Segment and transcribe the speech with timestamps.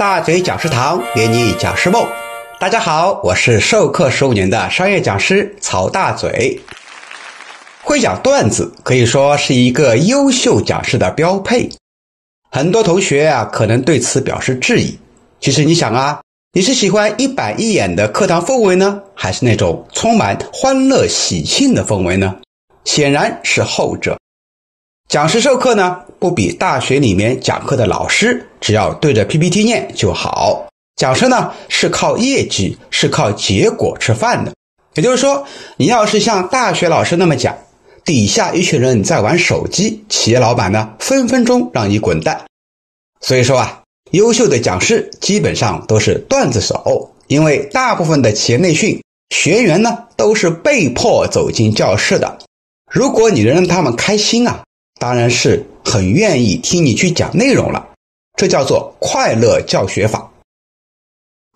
[0.00, 2.02] 大嘴讲师堂给你讲师梦，
[2.58, 6.58] 大家好，我是授课十五年的商业讲师曹大嘴。
[7.82, 11.68] 会讲段子可以说是一个优秀讲师的标配，
[12.50, 14.98] 很多同学啊可能对此表示质疑。
[15.38, 16.22] 其实你想啊，
[16.54, 22.36] 你是喜欢一板一眼的课堂氛围呢，还是那种充满欢乐喜庆的氛围呢？
[22.86, 24.18] 显然是后者。
[25.10, 30.68] 讲师授课呢，不比大学里面讲课的老师，只要对着 PPT 念就好。
[30.94, 34.52] 讲师呢是靠业绩，是靠结果吃饭的。
[34.94, 35.44] 也就是说，
[35.76, 37.58] 你要是像大学老师那么讲，
[38.04, 42.42] 底下一群人在玩手机，企业老板呢分分钟让你滚蛋。
[43.20, 49.02] 所以说啊，优秀的讲师基本上都是段子手，因为大部分的企业内训
[49.34, 52.38] 学员呢都是被迫走进教室的。
[52.88, 54.62] 如果你能让他们开心啊。
[55.00, 57.88] 当然是很愿意听你去讲内容了，
[58.36, 60.30] 这叫做快乐教学法。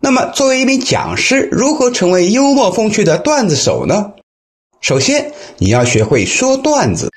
[0.00, 4.12] 那么，作为一名讲师，如何成为幽默风趣的段子手呢？
[4.80, 7.10] 首先，你要学会说段子。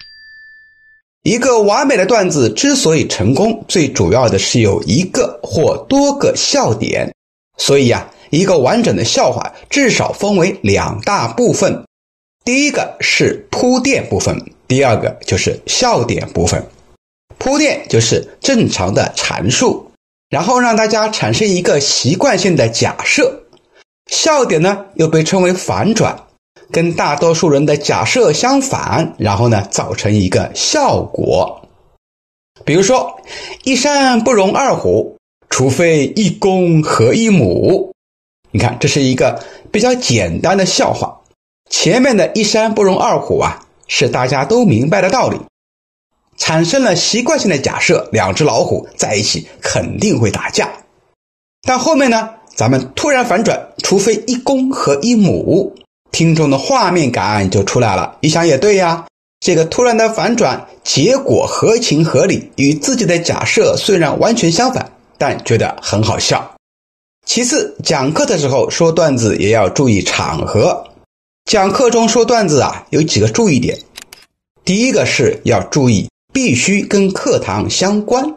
[1.21, 7.13] 一个完美的段子之所以成功，最主要的是有一个或多个笑点。
[7.57, 11.85] 所以呀，一个完整的笑话至少分为两大部分。
[12.43, 14.54] 第一个是铺垫部分。
[14.67, 16.65] 第二个就是笑点部分，
[17.37, 19.91] 铺垫就是正常的阐述，
[20.29, 23.43] 然后让大家产生一个习惯性的假设。
[24.07, 26.25] 笑点呢又被称为反转，
[26.71, 31.61] 跟大多数人的假设相反，然后呢造成一个效果。
[32.63, 33.19] 比如说，
[33.63, 35.17] 一山不容二虎，
[35.49, 37.93] 除非一公和一母。
[38.51, 41.21] 你看，这是一个比较简单的笑话。
[41.69, 43.64] 前面的一山不容二虎啊。
[43.87, 45.39] 是大家都明白的道理，
[46.37, 50.69] 产生了习惯性的假设：两只老虎在一起肯定会打架。
[51.61, 55.75] 但后面呢，咱们突然反转，除非一公和一母，
[56.11, 58.17] 听众的画面感就出来了。
[58.21, 59.05] 一想也对呀，
[59.39, 66.55] 这个突然的反转，结果合情合理，与自己的假设虽然完全相反，但觉得很好笑。
[67.25, 70.87] 其次，讲课的时候说段子也要注意场合。
[71.45, 73.77] 讲课中说段子啊，有几个注意点。
[74.63, 78.33] 第一个是要注意，必须跟课堂相关。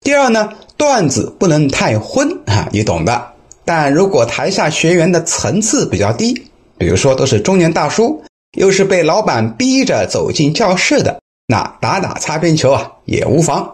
[0.00, 0.48] 第二呢，
[0.78, 3.32] 段子不能太荤啊，你懂的。
[3.66, 6.32] 但如果台下学员的层次比较低，
[6.78, 8.24] 比如说都是中年大叔，
[8.56, 13.70] 又是被老板逼着走进教室的，那打打擦边球啊也无妨。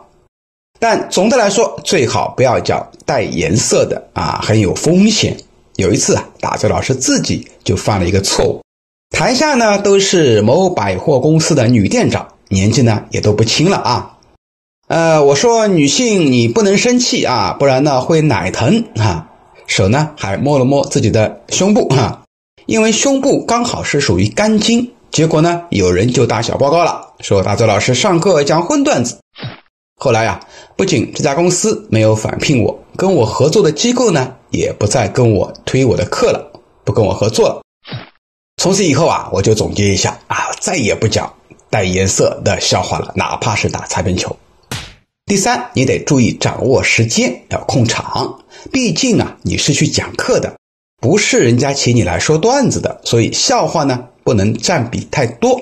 [0.80, 5.36] 但总的来说，最好不要讲带颜色的啊，很有风险。
[5.80, 8.60] 有一次啊，大嘴老师自己就犯了一个错误。
[9.10, 14.16] 台下呢都是某百货公司的女店长，年纪呢也都不轻了啊。
[14.88, 19.26] 呃，我说女性你不能生气啊，不然呢会奶疼啊。
[19.66, 22.22] 手呢还摸了摸自己的胸部哈，
[22.66, 24.90] 因为胸部刚好是属于肝经。
[25.12, 29.19] 结果呢有人就打小报告了，说大嘴老师上课讲荤段子。
[30.02, 30.40] 后来呀，
[30.76, 34.34] 不仅这家公司没有返聘我，跟我合作的机构呢。
[34.48, 36.50] 也不再跟我推我的课了，
[36.82, 37.62] 不跟我合作了。
[38.56, 41.32] 从此以后啊，我就总结一下啊，再也不讲
[41.68, 44.36] 带颜色的笑话了，哪怕是打擦边球。
[45.26, 48.40] 第三，你得注意掌握时间，要控场。
[48.72, 50.56] 毕竟啊，你是去讲课的，
[51.00, 55.60] 不是人家请你来说段子的，所以笑话呢不能占比太多。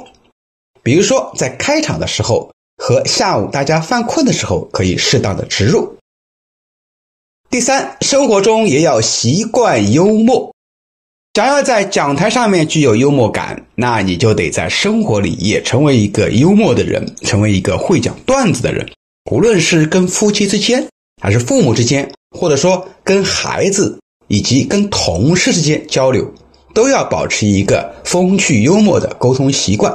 [0.82, 5.96] 比如说，在开场的时候和下午大家犯困的时候，可以适当的植入。
[7.50, 10.54] 第三，生活中也要习惯幽默。
[11.34, 18.88] 想要在讲台上面具有幽默感，那你就得在生活里也成为一个幽默的人，成为一个会讲段子的人。
[19.30, 20.84] 无论是跟夫妻之间，
[21.22, 26.28] 还是父母之间，或者说跟孩子以及跟同事之间交流，
[26.74, 29.94] 都要保持一个风趣幽默的沟通习惯。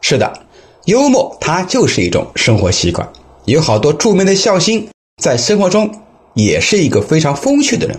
[0.00, 0.45] 是的，
[0.86, 3.08] 幽默它就是一种生活习惯。
[3.44, 4.88] 有好多著名的笑星
[5.22, 5.88] 在生活中。
[6.38, 7.98] 也是一个非常风趣的人，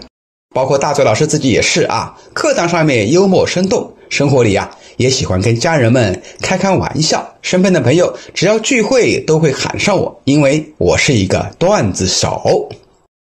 [0.53, 2.15] 包括大嘴老师自己也是啊。
[2.33, 7.27] 课堂上面幽默生动，生活里呀也喜欢跟家人们开开玩笑。
[7.41, 12.69] 身边的朋友只要聚会都会喊上我，因为我是一个段子手。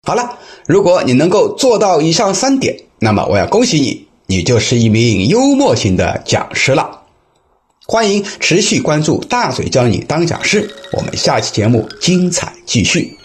[0.06, 0.36] 好了，
[0.66, 6.97] 如果你能够做到以上三点，那么我要恭喜你，你就是一名幽默型的讲师了。
[7.90, 13.17] 欢迎持续关注大嘴教你当讲师，我们下期节目精彩继续。